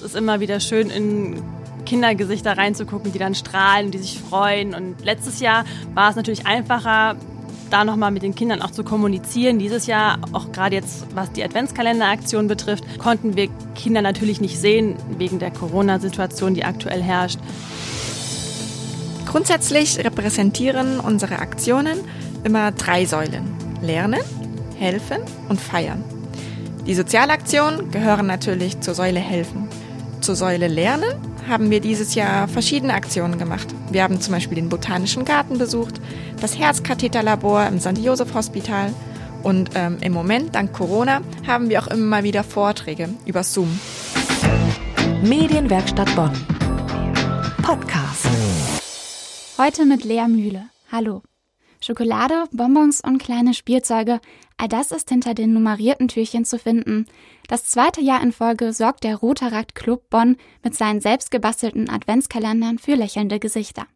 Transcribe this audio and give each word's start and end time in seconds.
Es 0.00 0.06
ist 0.06 0.16
immer 0.16 0.40
wieder 0.40 0.60
schön, 0.60 0.88
in 0.88 1.42
Kindergesichter 1.84 2.56
reinzugucken, 2.56 3.12
die 3.12 3.18
dann 3.18 3.34
strahlen, 3.34 3.90
die 3.90 3.98
sich 3.98 4.18
freuen. 4.18 4.74
Und 4.74 5.04
letztes 5.04 5.40
Jahr 5.40 5.66
war 5.92 6.08
es 6.08 6.16
natürlich 6.16 6.46
einfacher, 6.46 7.16
da 7.68 7.84
nochmal 7.84 8.10
mit 8.10 8.22
den 8.22 8.34
Kindern 8.34 8.62
auch 8.62 8.70
zu 8.70 8.82
kommunizieren. 8.82 9.58
Dieses 9.58 9.86
Jahr, 9.86 10.18
auch 10.32 10.52
gerade 10.52 10.74
jetzt, 10.74 11.14
was 11.14 11.30
die 11.32 11.44
Adventskalenderaktion 11.44 12.48
betrifft, 12.48 12.82
konnten 12.98 13.36
wir 13.36 13.48
Kinder 13.74 14.00
natürlich 14.00 14.40
nicht 14.40 14.58
sehen, 14.58 14.96
wegen 15.18 15.38
der 15.38 15.50
Corona-Situation, 15.50 16.54
die 16.54 16.64
aktuell 16.64 17.02
herrscht. 17.02 17.38
Grundsätzlich 19.26 20.02
repräsentieren 20.02 20.98
unsere 20.98 21.40
Aktionen 21.40 21.98
immer 22.42 22.72
drei 22.72 23.04
Säulen. 23.04 23.54
Lernen, 23.82 24.22
helfen 24.78 25.18
und 25.50 25.60
feiern. 25.60 26.02
Die 26.86 26.94
Sozialaktionen 26.94 27.90
gehören 27.90 28.26
natürlich 28.26 28.80
zur 28.80 28.94
Säule 28.94 29.20
helfen. 29.20 29.68
Zur 30.20 30.36
Säule 30.36 30.68
lernen 30.68 31.14
haben 31.48 31.70
wir 31.70 31.80
dieses 31.80 32.14
Jahr 32.14 32.46
verschiedene 32.46 32.94
Aktionen 32.94 33.38
gemacht. 33.38 33.66
Wir 33.90 34.02
haben 34.02 34.20
zum 34.20 34.34
Beispiel 34.34 34.56
den 34.56 34.68
Botanischen 34.68 35.24
Garten 35.24 35.58
besucht, 35.58 36.00
das 36.40 36.58
Herzkatheterlabor 36.58 37.66
im 37.66 37.80
St. 37.80 37.98
Joseph 37.98 38.34
Hospital 38.34 38.92
und 39.42 39.70
ähm, 39.74 39.98
im 40.00 40.12
Moment, 40.12 40.54
dank 40.54 40.72
Corona, 40.72 41.22
haben 41.46 41.70
wir 41.70 41.82
auch 41.82 41.86
immer 41.86 42.04
mal 42.04 42.24
wieder 42.24 42.44
Vorträge 42.44 43.08
über 43.24 43.42
Zoom. 43.42 43.80
Medienwerkstatt 45.22 46.14
Bonn. 46.14 46.32
Podcast. 47.62 48.26
Heute 49.58 49.86
mit 49.86 50.04
Lea 50.04 50.26
Mühle. 50.28 50.64
Hallo. 50.92 51.22
Schokolade, 51.82 52.44
Bonbons 52.52 53.00
und 53.00 53.18
kleine 53.18 53.54
Spielzeuge, 53.54 54.20
all 54.58 54.68
das 54.68 54.92
ist 54.92 55.08
hinter 55.08 55.32
den 55.32 55.54
nummerierten 55.54 56.08
Türchen 56.08 56.44
zu 56.44 56.58
finden. 56.58 57.06
Das 57.48 57.64
zweite 57.64 58.02
Jahr 58.02 58.22
in 58.22 58.32
Folge 58.32 58.74
sorgt 58.74 59.02
der 59.02 59.16
Rotarakt 59.16 59.74
Club 59.74 60.10
Bonn 60.10 60.36
mit 60.62 60.74
seinen 60.74 61.00
selbstgebastelten 61.00 61.88
Adventskalendern 61.88 62.78
für 62.78 62.96
lächelnde 62.96 63.38
Gesichter. 63.38 63.86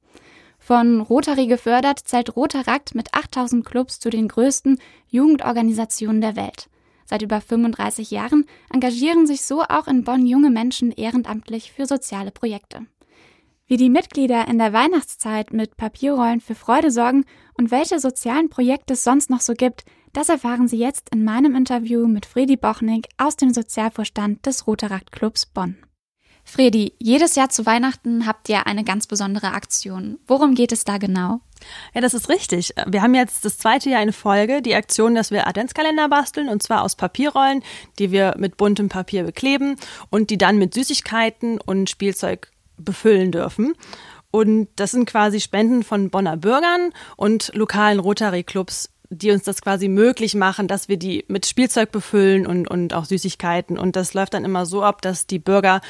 Von 0.59 1.03
Rotary 1.03 1.47
gefördert 1.47 1.99
zählt 1.99 2.35
Rotarakt 2.37 2.95
mit 2.95 3.13
8000 3.13 3.67
Clubs 3.67 4.01
zu 4.01 4.09
den 4.09 4.29
größten 4.29 4.79
Jugendorganisationen 5.09 6.23
der 6.23 6.37
Welt. 6.37 6.71
Seit 7.05 7.21
über 7.21 7.43
35 7.43 8.11
Jahren 8.11 8.47
engagieren 8.73 9.27
sich 9.27 9.43
so 9.43 9.63
auch 9.63 9.89
in 9.89 10.05
Bonn 10.05 10.25
junge 10.25 10.49
Menschen 10.49 10.91
ehrenamtlich 10.91 11.71
für 11.71 11.85
soziale 11.85 12.31
Projekte. 12.31 12.87
Wie 13.67 13.79
die 13.79 13.89
Mitglieder 13.89 14.47
in 14.47 14.59
der 14.59 14.75
Weihnachtszeit 14.75 15.55
mit 15.55 15.79
Papierrollen 15.79 16.43
für 16.43 16.55
Freude 16.55 16.91
sorgen 16.91 17.25
und 17.55 17.71
welche 17.71 17.99
sozialen 17.99 18.51
Projekte 18.51 18.93
es 18.93 19.05
sonst 19.05 19.31
noch 19.31 19.41
so 19.41 19.55
gibt, 19.55 19.85
das 20.13 20.29
erfahren 20.29 20.69
Sie 20.69 20.77
jetzt 20.77 21.09
in 21.15 21.25
meinem 21.25 21.55
Interview 21.55 22.07
mit 22.07 22.27
Fredi 22.27 22.57
Bochnik 22.57 23.09
aus 23.17 23.37
dem 23.37 23.55
Sozialvorstand 23.55 24.45
des 24.45 24.67
Rotaract 24.67 25.13
Clubs 25.13 25.47
Bonn. 25.47 25.79
Fredi, 26.45 26.93
jedes 26.99 27.37
Jahr 27.37 27.49
zu 27.49 27.65
Weihnachten 27.65 28.27
habt 28.27 28.51
ihr 28.51 28.67
eine 28.67 28.85
ganz 28.85 29.07
besondere 29.07 29.53
Aktion. 29.53 30.19
Worum 30.27 30.55
geht 30.55 30.73
es 30.73 30.85
da 30.85 30.99
genau? 30.99 31.41
Ja, 31.95 32.03
das 32.03 32.13
ist 32.13 32.29
richtig. 32.29 32.75
Wir 32.87 33.01
haben 33.01 33.15
jetzt 33.15 33.47
das 33.47 33.57
zweite 33.57 33.89
Jahr 33.89 34.03
in 34.03 34.13
Folge 34.13 34.61
die 34.61 34.75
Aktion, 34.75 35.15
dass 35.15 35.31
wir 35.31 35.47
Adventskalender 35.47 36.11
basteln 36.11 36.51
und 36.51 36.63
zwar 36.63 36.83
aus 36.83 36.97
Papierrollen, 36.97 37.63
die 37.99 38.13
wir 38.13 38.35
mit 38.37 38.59
buntem 38.59 38.91
Papier 38.91 39.25
bekleben 39.25 39.77
und 40.11 40.29
die 40.29 40.37
dann 40.37 40.59
mit 40.59 40.75
Süßigkeiten 40.75 41.59
und 41.59 41.89
Spielzeug 41.89 42.51
befüllen 42.77 43.33
dürfen. 43.33 43.75
Und 44.31 44.69
das 44.77 44.91
sind 44.91 45.07
quasi 45.07 45.41
Spenden 45.41 45.85
von 45.85 46.11
Bonner 46.11 46.37
Bürgern 46.37 46.93
und 47.17 47.53
lokalen 47.55 48.01
Rotary-Clubs 48.01 48.91
die 49.11 49.31
uns 49.31 49.45
das 49.45 49.63
quasi 49.63 49.89
möglich 49.89 50.35
machen, 50.35 50.67
dass 50.67 50.89
wir 50.89 50.97
die 50.97 51.25
mit 51.29 51.47
Spielzeug 51.47 51.93
befüllen 51.93 52.47
und, 52.47 52.69
und 52.69 52.95
auch 52.95 53.05
Süßigkeiten. 53.05 53.79
Und 53.79 53.97
das 53.97 54.15
läuft 54.15 54.35
dann 54.35 54.45
immer 54.45 54.67
so 54.67 54.83
ab, 54.83 55.03
dass 55.03 55.27
die 55.27 55.39
Bürger 55.39 55.81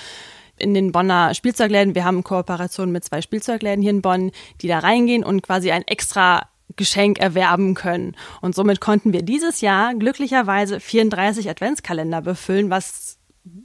in 0.56 0.74
den 0.74 0.92
Bonner 0.92 1.34
Spielzeugläden, 1.34 1.94
wir 1.94 2.05
haben 2.05 2.22
Kooperationen 2.22 2.92
mit 2.92 3.05
zwei 3.05 3.22
Spielzeugläden 3.22 3.82
hier 3.82 3.90
in 3.90 4.02
Bonn, 4.02 4.30
die 4.60 4.68
da 4.68 4.78
reingehen 4.80 5.24
und 5.24 5.42
quasi 5.42 5.70
ein 5.70 5.86
extra 5.86 6.48
Geschenk 6.77 7.18
erwerben 7.18 7.74
können. 7.74 8.16
Und 8.40 8.55
somit 8.55 8.80
konnten 8.80 9.12
wir 9.12 9.22
dieses 9.22 9.61
Jahr 9.61 9.95
glücklicherweise 9.95 10.80
34 10.80 11.48
Adventskalender 11.51 12.22
befüllen, 12.22 12.70
was 12.70 13.18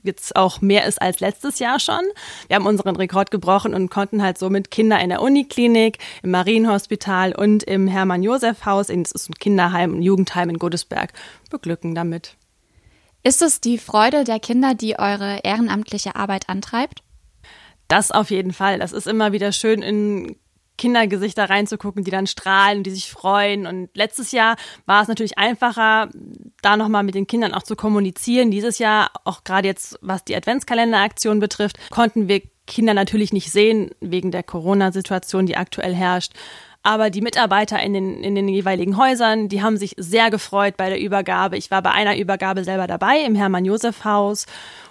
jetzt 0.04 0.36
auch 0.36 0.62
mehr 0.62 0.86
ist 0.86 1.02
als 1.02 1.20
letztes 1.20 1.60
Jahr 1.60 1.80
schon. 1.80 2.02
Wir 2.48 2.56
haben 2.56 2.66
unseren 2.66 2.96
Rekord 2.96 3.32
gebrochen 3.32 3.74
und 3.74 3.90
konnten 3.90 4.22
halt 4.22 4.38
somit 4.38 4.72
Kinder 4.72 5.00
in 5.00 5.10
der 5.10 5.22
Uniklinik, 5.22 5.98
im 6.22 6.32
Marienhospital 6.32 7.34
und 7.34 7.64
im 7.64 7.88
Hermann-Josef-Haus, 7.88 8.88
das 8.88 9.12
ist 9.12 9.30
ein 9.30 9.36
Kinderheim, 9.36 9.96
ein 9.96 10.02
Jugendheim 10.02 10.50
in 10.50 10.60
Godesberg, 10.60 11.14
beglücken 11.50 11.96
damit. 11.96 12.36
Ist 13.24 13.42
es 13.42 13.60
die 13.62 13.78
Freude 13.78 14.24
der 14.24 14.40
Kinder, 14.40 14.76
die 14.76 14.98
eure 14.98 15.40
ehrenamtliche 15.44 16.16
Arbeit 16.16 16.48
antreibt? 16.48 17.04
Das 17.88 18.12
auf 18.12 18.30
jeden 18.30 18.54
Fall. 18.54 18.80
Das 18.80 18.94
ist 18.94 19.08
immer 19.08 19.32
wieder 19.32 19.52
schön 19.52 19.82
in 19.82 20.36
Kindergesichter 20.80 21.50
reinzugucken, 21.50 22.04
die 22.04 22.12
dann 22.12 22.26
strahlen, 22.26 22.84
die 22.84 22.90
sich 22.90 23.12
freuen. 23.12 23.68
Und 23.68 23.90
letztes 23.94 24.32
Jahr 24.32 24.56
war 24.86 25.04
es 25.04 25.08
natürlich 25.08 25.38
einfacher, 25.38 26.10
da 26.62 26.78
nochmal 26.78 27.04
mit 27.04 27.16
den 27.16 27.28
Kindern 27.28 27.54
auch 27.54 27.64
zu 27.64 27.76
kommunizieren. 27.76 28.50
Dieses 28.50 28.80
Jahr, 28.80 29.12
auch 29.26 29.44
gerade 29.44 29.68
jetzt, 29.68 30.00
was 30.02 30.24
die 30.24 30.36
Adventskalenderaktion 30.36 31.40
betrifft, 31.40 31.78
konnten 31.92 32.28
wir 32.28 32.42
Kinder 32.66 32.94
natürlich 32.94 33.34
nicht 33.34 33.52
sehen, 33.52 33.92
wegen 34.00 34.32
der 34.32 34.44
Corona-Situation, 34.44 35.46
die 35.46 35.58
aktuell 35.58 35.94
herrscht. 35.94 36.34
Aber 36.82 37.10
die 37.10 37.22
Mitarbeiter 37.22 37.82
in 37.82 37.94
den, 37.94 38.24
in 38.24 38.36
den 38.36 38.48
jeweiligen 38.48 38.98
Häusern, 38.98 39.50
die 39.50 39.62
haben 39.62 39.78
sich 39.78 39.96
sehr 39.98 40.32
gefreut 40.32 40.78
bei 40.78 40.90
der 40.90 41.00
Übergabe. 41.00 41.58
Ich 41.58 41.72
war 41.72 41.82
bei 41.82 41.92
einer 41.92 42.18
Übergabe 42.18 42.64
selber 42.64 42.88
dabei 42.88 43.20
im 43.26 43.36
Hermann-Josef-Haus 43.36 44.46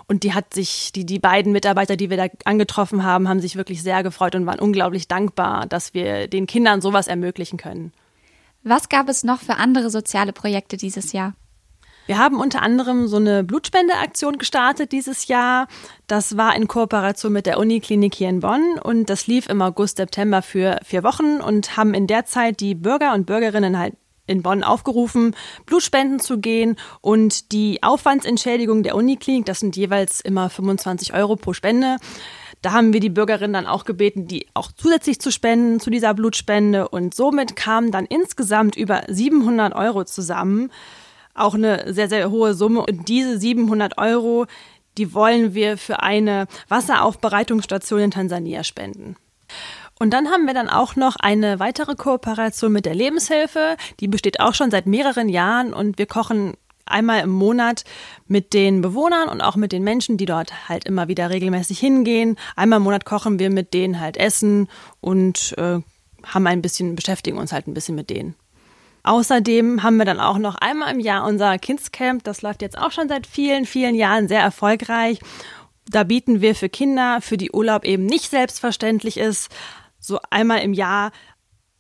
und 0.07 0.23
die 0.23 0.35
hat 0.35 0.53
sich, 0.53 0.93
die, 0.93 1.07
die 1.07 1.19
beiden 1.19 1.53
Mitarbeiter, 1.53 1.97
die 1.97 2.11
wir 2.11 2.17
da 2.17 2.27
angetroffen 2.45 3.05
haben, 3.05 3.29
haben 3.29 3.41
sich 3.41 3.57
wirklich 3.57 3.83
sehr 3.83 4.03
gefreut 4.03 4.35
und 4.35 4.47
waren 4.47 4.59
unglaublich 4.59 5.09
dankbar, 5.09 5.67
dass 5.67 5.95
wir 5.95 6.29
den 6.29 6.47
Kindern 6.47 6.81
sowas 6.81 7.09
ermöglichen 7.09 7.59
können. 7.59 7.93
Was 8.63 8.89
gab 8.89 9.09
es 9.09 9.25
noch 9.25 9.41
für 9.41 9.57
andere 9.57 9.89
soziale 9.89 10.33
Projekte 10.33 10.77
dieses 10.77 11.13
Jahr? 11.13 11.35
Wir 12.09 12.17
haben 12.17 12.41
unter 12.41 12.63
anderem 12.63 13.07
so 13.07 13.19
eine 13.19 13.45
Blutspendeaktion 13.45 14.39
gestartet 14.39 14.93
dieses 14.93 15.29
Jahr. 15.29 15.69
Das 16.07 16.39
war 16.39 16.57
in 16.57 16.67
Kooperation 16.67 17.35
mit 17.35 17.45
der 17.45 17.59
Uniklinik 17.59 18.15
hier 18.15 18.31
in 18.31 18.41
Bonn 18.41 18.79
und 18.83 19.11
das 19.11 19.27
lief 19.27 19.47
im 19.51 19.61
August, 19.61 19.99
September 19.99 20.41
für 20.41 20.79
vier 20.83 21.03
Wochen 21.03 21.43
und 21.43 21.77
haben 21.77 21.93
in 21.93 22.07
der 22.07 22.25
Zeit 22.25 22.61
die 22.61 22.75
Bürger 22.75 23.13
und 23.13 23.27
Bürgerinnen 23.27 23.79
halt 23.79 23.93
in 24.27 24.43
Bonn 24.43 24.65
aufgerufen, 24.65 25.37
Blutspenden 25.67 26.19
zu 26.19 26.39
gehen 26.39 26.77
und 27.03 27.53
die 27.53 27.83
Aufwandsentschädigung 27.83 28.83
der 28.83 28.97
Uniklinik, 28.97 29.45
das 29.45 29.61
sind 29.61 29.77
jeweils 29.77 30.23
immer 30.23 30.49
25 30.49 31.13
Euro 31.13 31.37
pro 31.37 31.53
Spende. 31.53 31.99
Da 32.63 32.73
haben 32.73 32.95
wir 32.95 33.01
die 33.01 33.11
Bürgerinnen 33.11 33.53
dann 33.53 33.67
auch 33.67 33.85
gebeten, 33.85 34.27
die 34.27 34.47
auch 34.55 34.73
zusätzlich 34.73 35.21
zu 35.21 35.31
spenden 35.31 35.79
zu 35.79 35.91
dieser 35.91 36.15
Blutspende 36.15 36.89
und 36.89 37.15
somit 37.15 37.55
kamen 37.55 37.91
dann 37.91 38.07
insgesamt 38.07 38.77
über 38.77 39.03
700 39.09 39.75
Euro 39.75 40.05
zusammen. 40.05 40.71
Auch 41.39 41.55
eine 41.55 41.93
sehr, 41.93 42.09
sehr 42.09 42.31
hohe 42.31 42.55
Summe 42.55 42.81
und 42.81 43.09
diese 43.09 43.39
700 43.39 43.99
Euro, 43.99 44.47
die 44.97 45.15
wollen 45.15 45.55
wir 45.55 45.79
für 45.79 46.03
eine 46.03 46.47
Wasseraufbereitungsstation 46.69 48.01
in 48.01 48.11
Tansania 48.11 48.65
spenden. 48.65 49.17
Und 49.99 50.13
dann 50.13 50.29
haben 50.29 50.47
wir 50.47 50.55
dann 50.55 50.69
auch 50.69 50.97
noch 50.97 51.17
eine 51.17 51.59
weitere 51.59 51.95
Kooperation 51.95 52.73
mit 52.73 52.87
der 52.87 52.95
Lebenshilfe. 52.95 53.77
Die 54.01 54.09
besteht 54.09 54.41
auch 54.41 54.55
schon 54.55 54.71
seit 54.71 54.87
mehreren 54.87 55.29
Jahren 55.29 55.73
und 55.73 55.99
wir 55.99 56.07
kochen 56.07 56.55
einmal 56.87 57.21
im 57.21 57.31
Monat 57.31 57.85
mit 58.27 58.55
den 58.55 58.81
Bewohnern 58.81 59.29
und 59.29 59.41
auch 59.41 59.57
mit 59.57 59.73
den 59.73 59.85
Menschen, 59.85 60.17
die 60.17 60.27
dort 60.27 60.69
halt 60.69 60.85
immer 60.85 61.09
wieder 61.09 61.31
regelmäßig 61.31 61.79
hingehen. 61.79 62.37
Einmal 62.57 62.79
im 62.79 62.85
Monat 62.85 63.05
kochen 63.05 63.39
wir 63.39 63.51
mit 63.51 63.75
denen 63.75 64.01
halt 64.01 64.17
Essen 64.17 64.69
und 65.01 65.55
äh, 65.59 65.81
haben 66.25 66.47
ein 66.47 66.63
bisschen, 66.63 66.97
beschäftigen 66.97 67.39
uns 67.39 67.53
halt 67.53 67.67
ein 67.67 67.75
bisschen 67.75 67.95
mit 67.95 68.11
denen. 68.11 68.35
Außerdem 69.03 69.83
haben 69.83 69.97
wir 69.97 70.05
dann 70.05 70.21
auch 70.21 70.39
noch 70.39 70.57
einmal 70.57 70.93
im 70.93 71.01
Jahr 71.01 71.27
unser 71.27 71.59
Kindscamp. 71.59 72.25
Das 72.25 72.43
läuft 72.43 72.63
jetzt 72.63 72.79
auch 72.79 72.93
schon 72.93 73.09
seit 73.09 73.27
vielen, 73.27 73.65
vielen 73.65 73.95
Jahren 73.95 74.29
sehr 74.29 74.41
erfolgreich. 74.41 75.21
Da 75.89 76.05
bieten 76.05 76.41
wir 76.41 76.55
für 76.55 76.69
Kinder, 76.69 77.21
für 77.21 77.37
die 77.37 77.51
Urlaub 77.51 77.85
eben 77.85 78.05
nicht 78.05 78.31
selbstverständlich 78.31 79.17
ist, 79.17 79.51
so 79.99 80.19
einmal 80.31 80.61
im 80.61 80.73
Jahr 80.73 81.13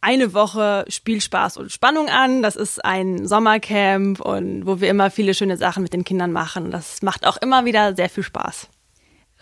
eine 0.00 0.32
Woche 0.32 0.84
Spielspaß 0.88 1.56
und 1.56 1.72
Spannung 1.72 2.08
an. 2.08 2.42
Das 2.42 2.56
ist 2.56 2.84
ein 2.84 3.26
Sommercamp 3.26 4.20
und 4.20 4.66
wo 4.66 4.80
wir 4.80 4.88
immer 4.88 5.10
viele 5.10 5.34
schöne 5.34 5.56
Sachen 5.56 5.82
mit 5.82 5.92
den 5.92 6.04
Kindern 6.04 6.32
machen. 6.32 6.70
Das 6.70 7.02
macht 7.02 7.26
auch 7.26 7.36
immer 7.36 7.64
wieder 7.64 7.94
sehr 7.96 8.08
viel 8.08 8.22
Spaß. 8.22 8.68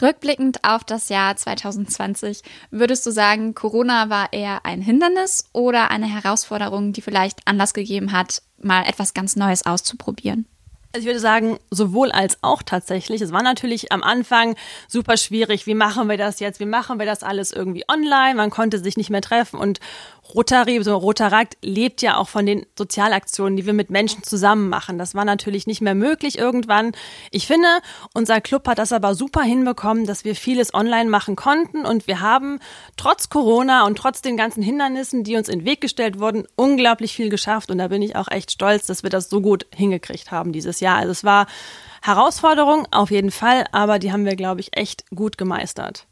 Rückblickend 0.00 0.62
auf 0.62 0.84
das 0.84 1.08
Jahr 1.08 1.36
2020, 1.36 2.42
würdest 2.70 3.06
du 3.06 3.10
sagen, 3.10 3.54
Corona 3.54 4.10
war 4.10 4.32
eher 4.32 4.66
ein 4.66 4.82
Hindernis 4.82 5.48
oder 5.52 5.90
eine 5.90 6.06
Herausforderung, 6.06 6.92
die 6.92 7.00
vielleicht 7.00 7.40
Anlass 7.46 7.72
gegeben 7.72 8.12
hat, 8.12 8.42
mal 8.58 8.84
etwas 8.84 9.14
ganz 9.14 9.36
Neues 9.36 9.64
auszuprobieren? 9.64 10.46
Also 10.96 11.02
ich 11.02 11.06
würde 11.08 11.20
sagen, 11.20 11.58
sowohl 11.70 12.10
als 12.10 12.38
auch 12.40 12.62
tatsächlich. 12.62 13.20
Es 13.20 13.30
war 13.30 13.42
natürlich 13.42 13.92
am 13.92 14.02
Anfang 14.02 14.56
super 14.88 15.18
schwierig. 15.18 15.66
Wie 15.66 15.74
machen 15.74 16.08
wir 16.08 16.16
das 16.16 16.40
jetzt? 16.40 16.58
Wie 16.58 16.64
machen 16.64 16.98
wir 16.98 17.04
das 17.04 17.22
alles 17.22 17.52
irgendwie 17.52 17.84
online? 17.86 18.34
Man 18.34 18.48
konnte 18.48 18.78
sich 18.78 18.96
nicht 18.96 19.10
mehr 19.10 19.20
treffen 19.20 19.60
und 19.60 19.78
Rotary, 20.34 20.82
so 20.82 20.96
Rotarakt 20.96 21.56
lebt 21.62 22.02
ja 22.02 22.16
auch 22.16 22.28
von 22.28 22.46
den 22.46 22.66
Sozialaktionen, 22.76 23.56
die 23.56 23.66
wir 23.66 23.72
mit 23.72 23.90
Menschen 23.90 24.22
zusammen 24.22 24.68
machen. 24.68 24.98
Das 24.98 25.14
war 25.14 25.24
natürlich 25.24 25.66
nicht 25.66 25.80
mehr 25.80 25.94
möglich 25.94 26.38
irgendwann. 26.38 26.92
Ich 27.30 27.46
finde, 27.46 27.68
unser 28.12 28.40
Club 28.40 28.66
hat 28.68 28.78
das 28.78 28.92
aber 28.92 29.14
super 29.14 29.42
hinbekommen, 29.42 30.06
dass 30.06 30.24
wir 30.24 30.34
vieles 30.34 30.74
online 30.74 31.08
machen 31.08 31.36
konnten 31.36 31.86
und 31.86 32.06
wir 32.06 32.20
haben 32.20 32.60
trotz 32.96 33.28
Corona 33.28 33.86
und 33.86 33.96
trotz 33.96 34.22
den 34.22 34.36
ganzen 34.36 34.62
Hindernissen, 34.62 35.24
die 35.24 35.36
uns 35.36 35.48
in 35.48 35.60
den 35.60 35.66
Weg 35.66 35.80
gestellt 35.80 36.18
wurden, 36.18 36.46
unglaublich 36.56 37.14
viel 37.14 37.28
geschafft 37.28 37.70
und 37.70 37.78
da 37.78 37.88
bin 37.88 38.02
ich 38.02 38.16
auch 38.16 38.28
echt 38.30 38.50
stolz, 38.52 38.86
dass 38.86 39.02
wir 39.02 39.10
das 39.10 39.30
so 39.30 39.40
gut 39.40 39.66
hingekriegt 39.74 40.30
haben 40.30 40.52
dieses 40.52 40.80
Jahr. 40.80 40.96
Also 40.96 41.12
es 41.12 41.24
war 41.24 41.46
Herausforderung 42.02 42.86
auf 42.90 43.10
jeden 43.10 43.30
Fall, 43.30 43.66
aber 43.72 43.98
die 43.98 44.12
haben 44.12 44.24
wir, 44.24 44.36
glaube 44.36 44.60
ich, 44.60 44.76
echt 44.76 45.04
gut 45.10 45.38
gemeistert. 45.38 46.06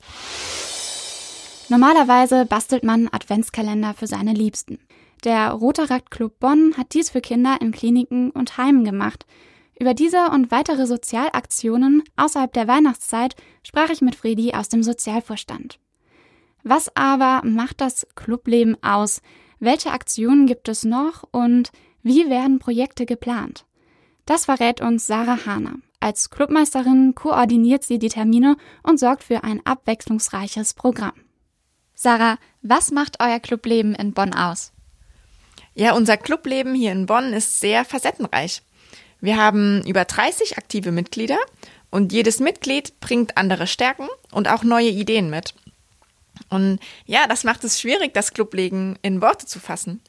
Normalerweise 1.69 2.45
bastelt 2.45 2.85
man 2.85 3.09
Adventskalender 3.11 3.95
für 3.95 4.07
seine 4.07 4.35
Liebsten. 4.35 4.79
Der 5.25 5.51
Rotarakt 5.51 6.11
Club 6.11 6.39
Bonn 6.39 6.75
hat 6.77 6.93
dies 6.93 7.11
für 7.11 7.23
Kinder 7.23 7.57
in 7.61 7.73
Kliniken 7.73 8.31
und 8.31 8.59
Heimen 8.59 8.85
gemacht. 8.85 9.25
Über 9.79 9.95
diese 9.95 10.29
und 10.31 10.51
weitere 10.51 10.87
Sozialaktionen 10.87 12.03
außerhalb 12.17 12.53
der 12.53 12.69
Weihnachtszeit 12.69 13.35
sprach 13.63 13.89
ich 13.89 14.03
mit 14.03 14.15
Fredi 14.15 14.53
aus 14.53 14.69
dem 14.69 14.83
Sozialvorstand. 14.83 15.79
Was 16.63 16.95
aber 16.95 17.41
macht 17.45 17.81
das 17.81 18.07
Clubleben 18.15 18.77
aus? 18.83 19.23
Welche 19.59 19.91
Aktionen 19.91 20.47
gibt 20.47 20.69
es 20.69 20.85
noch 20.85 21.25
und 21.31 21.73
wie 22.03 22.29
werden 22.29 22.59
Projekte 22.59 23.07
geplant? 23.07 23.65
Das 24.27 24.45
verrät 24.45 24.83
uns 24.83 25.07
Sarah 25.07 25.47
Hahner. 25.47 25.77
Als 26.01 26.29
Clubmeisterin 26.29 27.15
koordiniert 27.15 27.85
sie 27.85 27.99
die 27.99 28.09
Termine 28.11 28.57
und 28.83 29.01
sorgt 29.01 29.25
für 29.25 29.43
ein 29.43 29.65
abwechslungsreiches 29.65 30.75
Programm. 30.75 31.15
Sarah, 31.95 32.39
was 32.63 32.91
macht 32.91 33.21
euer 33.21 33.41
Clubleben 33.41 33.95
in 33.95 34.13
Bonn 34.13 34.35
aus? 34.35 34.73
Ja, 35.75 35.95
unser 35.95 36.17
Clubleben 36.17 36.75
hier 36.75 36.93
in 36.93 37.07
Bonn 37.07 37.33
ist 37.33 37.61
sehr 37.61 37.85
facettenreich. 37.85 38.63
Wir 39.21 39.37
haben 39.37 39.83
über 39.87 40.05
30 40.05 40.59
aktive 40.59 40.93
Mitglieder 40.93 41.39
und 41.91 42.13
jedes 42.13 42.41
Mitglied 42.41 42.99
bringt 43.01 43.37
andere 43.37 43.67
Stärken 43.67 44.09
und 44.33 44.49
auch 44.49 44.65
neue 44.65 44.91
Ideen 44.91 45.31
mit. 45.31 45.55
Und 46.51 46.81
ja, 47.07 47.27
das 47.27 47.45
macht 47.45 47.65
es 47.65 47.81
schwierig, 47.81 48.13
das 48.13 48.33
Clubleben 48.33 48.99
in 49.03 49.21
Worte 49.21 49.47
zu 49.47 49.61
fassen. 49.61 50.01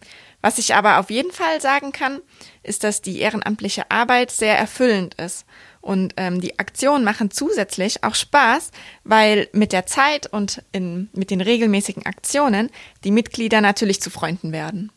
Was 0.45 0.59
ich 0.59 0.75
aber 0.75 0.99
auf 0.99 1.09
jeden 1.09 1.31
Fall 1.31 1.59
sagen 1.59 1.91
kann, 1.91 2.21
ist, 2.61 2.83
dass 2.83 3.01
die 3.01 3.17
ehrenamtliche 3.17 3.89
Arbeit 3.89 4.29
sehr 4.29 4.55
erfüllend 4.55 5.15
ist. 5.15 5.43
Und 5.81 6.13
ähm, 6.17 6.39
die 6.39 6.59
Aktionen 6.59 7.03
machen 7.03 7.31
zusätzlich 7.31 8.03
auch 8.03 8.13
Spaß, 8.13 8.69
weil 9.03 9.49
mit 9.53 9.73
der 9.73 9.87
Zeit 9.87 10.31
und 10.31 10.61
in, 10.71 11.09
mit 11.13 11.31
den 11.31 11.41
regelmäßigen 11.41 12.05
Aktionen 12.05 12.69
die 13.03 13.09
Mitglieder 13.09 13.59
natürlich 13.59 14.03
zu 14.03 14.11
Freunden 14.11 14.51
werden. 14.51 14.91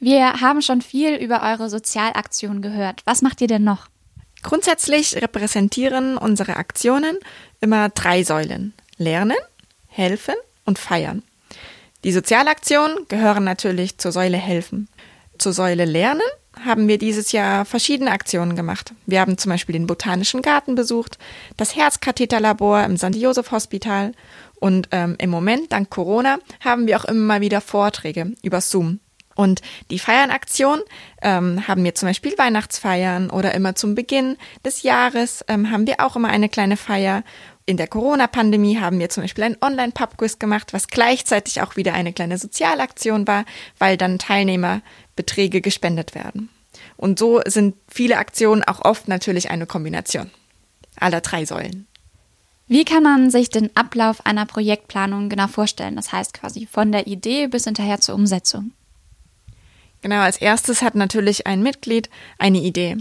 Wir 0.00 0.40
haben 0.40 0.62
schon 0.62 0.82
viel 0.82 1.14
über 1.14 1.44
eure 1.44 1.70
Sozialaktionen 1.70 2.60
gehört. 2.60 3.02
Was 3.04 3.22
macht 3.22 3.40
ihr 3.40 3.46
denn 3.46 3.62
noch? 3.62 3.86
Grundsätzlich 4.42 5.14
repräsentieren 5.14 6.18
unsere 6.18 6.56
Aktionen 6.56 7.16
immer 7.60 7.88
drei 7.88 8.24
Säulen. 8.24 8.74
Lernen, 8.96 9.38
helfen 9.86 10.34
und 10.64 10.80
feiern. 10.80 11.22
Die 12.04 12.12
Sozialaktionen 12.12 13.06
gehören 13.08 13.44
natürlich 13.44 13.98
zur 13.98 14.10
Säule 14.10 14.36
helfen. 14.36 14.88
Zur 15.38 15.52
Säule 15.52 15.84
lernen 15.84 16.20
haben 16.64 16.88
wir 16.88 16.98
dieses 16.98 17.32
Jahr 17.32 17.64
verschiedene 17.64 18.10
Aktionen 18.10 18.56
gemacht. 18.56 18.92
Wir 19.06 19.20
haben 19.20 19.38
zum 19.38 19.50
Beispiel 19.50 19.72
den 19.72 19.86
Botanischen 19.86 20.42
Garten 20.42 20.74
besucht, 20.74 21.18
das 21.56 21.76
Herzkatheterlabor 21.76 22.82
im 22.84 22.96
St. 22.96 23.14
Joseph 23.14 23.52
Hospital 23.52 24.12
und 24.56 24.88
ähm, 24.90 25.16
im 25.18 25.30
Moment, 25.30 25.72
dank 25.72 25.90
Corona, 25.90 26.38
haben 26.60 26.86
wir 26.86 27.00
auch 27.00 27.04
immer 27.04 27.20
mal 27.20 27.40
wieder 27.40 27.60
Vorträge 27.60 28.32
über 28.42 28.60
Zoom. 28.60 29.00
Und 29.34 29.62
die 29.90 29.98
Feiernaktion 29.98 30.80
ähm, 31.22 31.66
haben 31.66 31.84
wir 31.84 31.94
zum 31.94 32.08
Beispiel 32.08 32.36
Weihnachtsfeiern 32.36 33.30
oder 33.30 33.54
immer 33.54 33.74
zum 33.74 33.94
Beginn 33.94 34.36
des 34.64 34.82
Jahres 34.82 35.44
ähm, 35.48 35.70
haben 35.70 35.86
wir 35.86 36.00
auch 36.00 36.16
immer 36.16 36.28
eine 36.28 36.48
kleine 36.48 36.76
Feier 36.76 37.22
in 37.64 37.76
der 37.76 37.86
Corona-Pandemie 37.86 38.78
haben 38.78 38.98
wir 38.98 39.08
zum 39.08 39.22
Beispiel 39.22 39.44
ein 39.44 39.56
Online-Pub-Quiz 39.60 40.38
gemacht, 40.38 40.72
was 40.72 40.88
gleichzeitig 40.88 41.60
auch 41.60 41.76
wieder 41.76 41.94
eine 41.94 42.12
kleine 42.12 42.36
Sozialaktion 42.38 43.26
war, 43.28 43.44
weil 43.78 43.96
dann 43.96 44.18
Teilnehmerbeträge 44.18 45.60
gespendet 45.60 46.14
werden. 46.14 46.48
Und 46.96 47.18
so 47.18 47.40
sind 47.46 47.76
viele 47.88 48.18
Aktionen 48.18 48.64
auch 48.64 48.84
oft 48.84 49.08
natürlich 49.08 49.50
eine 49.50 49.66
Kombination 49.66 50.30
aller 50.96 51.20
drei 51.20 51.44
Säulen. 51.44 51.86
Wie 52.66 52.84
kann 52.84 53.02
man 53.02 53.30
sich 53.30 53.50
den 53.50 53.74
Ablauf 53.76 54.24
einer 54.24 54.46
Projektplanung 54.46 55.28
genau 55.28 55.46
vorstellen? 55.46 55.96
Das 55.96 56.12
heißt 56.12 56.34
quasi 56.34 56.66
von 56.66 56.90
der 56.90 57.06
Idee 57.06 57.46
bis 57.46 57.64
hinterher 57.64 58.00
zur 58.00 58.14
Umsetzung. 58.14 58.72
Genau, 60.02 60.20
als 60.20 60.36
erstes 60.36 60.82
hat 60.82 60.94
natürlich 60.94 61.46
ein 61.46 61.62
Mitglied 61.62 62.10
eine 62.38 62.58
Idee. 62.58 62.96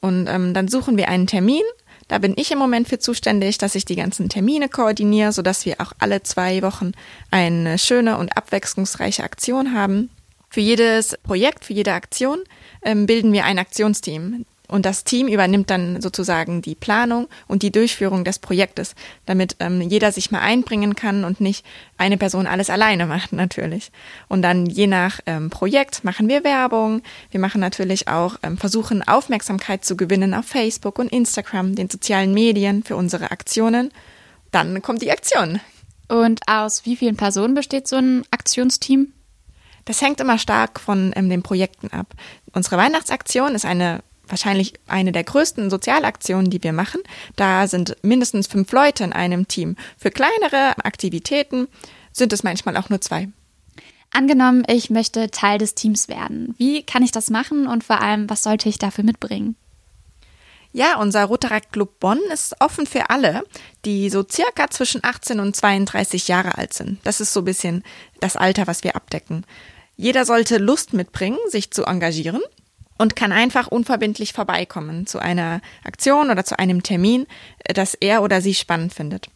Und 0.00 0.28
ähm, 0.28 0.54
dann 0.54 0.68
suchen 0.68 0.96
wir 0.96 1.08
einen 1.08 1.26
Termin 1.26 1.62
da 2.08 2.18
bin 2.18 2.34
ich 2.36 2.52
im 2.52 2.58
Moment 2.58 2.88
für 2.88 2.98
zuständig, 2.98 3.58
dass 3.58 3.74
ich 3.74 3.84
die 3.84 3.96
ganzen 3.96 4.28
Termine 4.28 4.68
koordiniere, 4.68 5.32
sodass 5.32 5.66
wir 5.66 5.80
auch 5.80 5.92
alle 5.98 6.22
zwei 6.22 6.62
Wochen 6.62 6.92
eine 7.30 7.78
schöne 7.78 8.18
und 8.18 8.36
abwechslungsreiche 8.36 9.24
Aktion 9.24 9.74
haben. 9.74 10.10
Für 10.48 10.60
jedes 10.60 11.18
Projekt, 11.24 11.64
für 11.64 11.72
jede 11.72 11.92
Aktion 11.92 12.38
ähm, 12.82 13.06
bilden 13.06 13.32
wir 13.32 13.44
ein 13.44 13.58
Aktionsteam. 13.58 14.46
Und 14.68 14.86
das 14.86 15.04
Team 15.04 15.28
übernimmt 15.28 15.70
dann 15.70 16.00
sozusagen 16.00 16.62
die 16.62 16.74
Planung 16.74 17.28
und 17.46 17.62
die 17.62 17.70
Durchführung 17.70 18.24
des 18.24 18.38
Projektes, 18.38 18.94
damit 19.24 19.56
ähm, 19.60 19.80
jeder 19.80 20.12
sich 20.12 20.30
mal 20.30 20.40
einbringen 20.40 20.96
kann 20.96 21.24
und 21.24 21.40
nicht 21.40 21.64
eine 21.98 22.16
Person 22.16 22.46
alles 22.46 22.70
alleine 22.70 23.06
macht 23.06 23.32
natürlich. 23.34 23.90
Und 24.28 24.42
dann 24.42 24.66
je 24.66 24.86
nach 24.86 25.20
ähm, 25.26 25.50
Projekt 25.50 26.04
machen 26.04 26.28
wir 26.28 26.44
Werbung. 26.44 27.02
Wir 27.30 27.40
machen 27.40 27.60
natürlich 27.60 28.08
auch 28.08 28.36
ähm, 28.42 28.58
versuchen 28.58 29.06
Aufmerksamkeit 29.06 29.84
zu 29.84 29.96
gewinnen 29.96 30.34
auf 30.34 30.46
Facebook 30.46 30.98
und 30.98 31.12
Instagram, 31.12 31.74
den 31.74 31.90
sozialen 31.90 32.32
Medien 32.32 32.82
für 32.82 32.96
unsere 32.96 33.30
Aktionen. 33.30 33.90
Dann 34.50 34.82
kommt 34.82 35.02
die 35.02 35.10
Aktion. 35.10 35.60
Und 36.08 36.40
aus 36.46 36.84
wie 36.84 36.96
vielen 36.96 37.16
Personen 37.16 37.54
besteht 37.54 37.88
so 37.88 37.96
ein 37.96 38.24
Aktionsteam? 38.30 39.12
Das 39.84 40.02
hängt 40.02 40.20
immer 40.20 40.38
stark 40.38 40.80
von 40.80 41.12
ähm, 41.16 41.30
den 41.30 41.42
Projekten 41.42 41.88
ab. 41.88 42.14
Unsere 42.52 42.76
Weihnachtsaktion 42.76 43.54
ist 43.54 43.64
eine 43.64 44.00
wahrscheinlich 44.28 44.74
eine 44.86 45.12
der 45.12 45.24
größten 45.24 45.70
Sozialaktionen, 45.70 46.50
die 46.50 46.62
wir 46.62 46.72
machen. 46.72 47.00
Da 47.36 47.66
sind 47.68 47.96
mindestens 48.02 48.46
fünf 48.46 48.70
Leute 48.72 49.04
in 49.04 49.12
einem 49.12 49.48
Team. 49.48 49.76
Für 49.98 50.10
kleinere 50.10 50.76
Aktivitäten 50.84 51.68
sind 52.12 52.32
es 52.32 52.42
manchmal 52.42 52.76
auch 52.76 52.88
nur 52.88 53.00
zwei. 53.00 53.28
Angenommen, 54.10 54.64
ich 54.68 54.90
möchte 54.90 55.30
Teil 55.30 55.58
des 55.58 55.74
Teams 55.74 56.08
werden. 56.08 56.54
Wie 56.58 56.82
kann 56.82 57.02
ich 57.02 57.12
das 57.12 57.30
machen 57.30 57.66
und 57.66 57.84
vor 57.84 58.00
allem, 58.00 58.30
was 58.30 58.42
sollte 58.42 58.68
ich 58.68 58.78
dafür 58.78 59.04
mitbringen? 59.04 59.56
Ja, 60.72 60.98
unser 60.98 61.24
Rotaract 61.24 61.72
Club 61.72 62.00
Bonn 62.00 62.20
ist 62.32 62.60
offen 62.60 62.86
für 62.86 63.08
alle, 63.08 63.44
die 63.84 64.10
so 64.10 64.24
circa 64.30 64.68
zwischen 64.68 65.02
18 65.02 65.40
und 65.40 65.56
32 65.56 66.28
Jahre 66.28 66.58
alt 66.58 66.74
sind. 66.74 66.98
Das 67.04 67.20
ist 67.20 67.32
so 67.32 67.40
ein 67.40 67.46
bisschen 67.46 67.82
das 68.20 68.36
Alter, 68.36 68.66
was 68.66 68.84
wir 68.84 68.94
abdecken. 68.94 69.44
Jeder 69.96 70.26
sollte 70.26 70.58
Lust 70.58 70.92
mitbringen, 70.92 71.38
sich 71.48 71.70
zu 71.70 71.84
engagieren 71.84 72.42
und 72.98 73.16
kann 73.16 73.32
einfach 73.32 73.68
unverbindlich 73.68 74.32
vorbeikommen 74.32 75.06
zu 75.06 75.18
einer 75.18 75.60
Aktion 75.84 76.30
oder 76.30 76.44
zu 76.44 76.58
einem 76.58 76.82
Termin, 76.82 77.26
äh, 77.64 77.74
das 77.74 77.94
er 77.94 78.22
oder 78.22 78.40
sie 78.40 78.54
spannend 78.54 78.94
findet. 78.94 79.28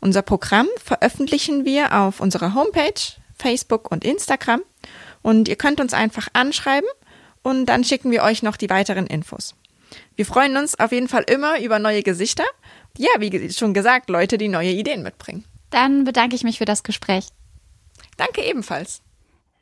Unser 0.00 0.22
Programm 0.22 0.68
veröffentlichen 0.82 1.64
wir 1.64 1.92
auf 1.98 2.20
unserer 2.20 2.54
Homepage, 2.54 3.00
Facebook 3.36 3.90
und 3.90 4.04
Instagram 4.04 4.62
und 5.22 5.48
ihr 5.48 5.56
könnt 5.56 5.80
uns 5.80 5.92
einfach 5.92 6.28
anschreiben 6.32 6.88
und 7.42 7.66
dann 7.66 7.84
schicken 7.84 8.10
wir 8.10 8.22
euch 8.22 8.42
noch 8.42 8.56
die 8.56 8.70
weiteren 8.70 9.06
Infos. 9.06 9.54
Wir 10.16 10.26
freuen 10.26 10.56
uns 10.56 10.78
auf 10.78 10.92
jeden 10.92 11.08
Fall 11.08 11.24
immer 11.28 11.60
über 11.60 11.78
neue 11.78 12.02
Gesichter. 12.02 12.44
Ja, 12.96 13.08
wie 13.18 13.52
schon 13.52 13.74
gesagt, 13.74 14.10
Leute, 14.10 14.38
die 14.38 14.48
neue 14.48 14.70
Ideen 14.70 15.02
mitbringen. 15.02 15.44
Dann 15.70 16.04
bedanke 16.04 16.36
ich 16.36 16.44
mich 16.44 16.58
für 16.58 16.64
das 16.64 16.82
Gespräch. 16.82 17.28
Danke 18.16 18.42
ebenfalls. 18.42 19.00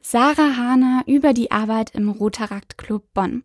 Sarah 0.08 0.56
Hahner 0.56 1.02
über 1.08 1.32
die 1.32 1.50
Arbeit 1.50 1.90
im 1.90 2.08
Rotarakt 2.08 2.78
Club 2.78 3.12
Bonn. 3.12 3.42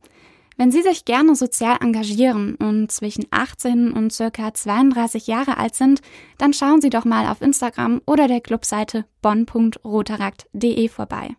Wenn 0.58 0.72
Sie 0.72 0.84
sich 0.84 1.06
gerne 1.06 1.34
sozial 1.34 1.78
engagieren 1.82 2.54
und 2.54 2.92
zwischen 2.92 3.26
18 3.32 3.92
und 3.92 4.14
circa 4.14 4.54
32 4.54 5.26
Jahre 5.26 5.58
alt 5.58 5.74
sind, 5.74 6.02
dann 6.38 6.54
schauen 6.54 6.80
Sie 6.80 6.92
doch 6.92 7.04
mal 7.04 7.26
auf 7.32 7.42
Instagram 7.42 8.00
oder 8.06 8.28
der 8.28 8.42
Clubseite 8.42 9.06
bonn.rotarakt.de 9.24 10.88
vorbei. 10.88 11.36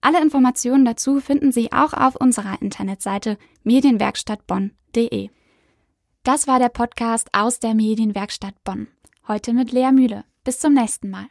Alle 0.00 0.22
Informationen 0.22 0.86
dazu 0.86 1.20
finden 1.20 1.52
Sie 1.52 1.70
auch 1.72 1.92
auf 1.92 2.16
unserer 2.16 2.62
Internetseite 2.62 3.36
medienwerkstattbonn.de. 3.62 5.28
Das 6.22 6.46
war 6.46 6.58
der 6.58 6.70
Podcast 6.70 7.28
aus 7.32 7.60
der 7.60 7.74
Medienwerkstatt 7.74 8.54
Bonn. 8.64 8.88
Heute 9.28 9.52
mit 9.52 9.72
Lea 9.72 9.92
Mühle. 9.92 10.24
Bis 10.44 10.60
zum 10.60 10.72
nächsten 10.72 11.10
Mal. 11.10 11.26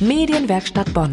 Medienwerkstatt 0.00 0.94
Bonn. 0.94 1.12